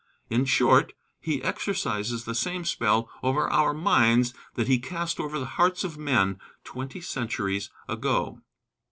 [0.31, 5.45] In short, he exercises the same spell over our minds that he cast over the
[5.45, 8.41] hearts of men twenty centuries ago.